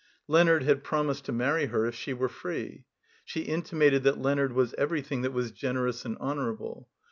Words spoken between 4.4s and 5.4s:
was everything that